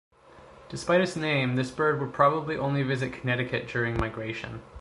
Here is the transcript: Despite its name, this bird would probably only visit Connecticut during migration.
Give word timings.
Despite 0.67 0.99
its 1.01 1.15
name, 1.15 1.55
this 1.57 1.69
bird 1.69 1.99
would 2.01 2.11
probably 2.11 2.57
only 2.57 2.81
visit 2.81 3.13
Connecticut 3.13 3.67
during 3.67 3.97
migration. 3.99 4.63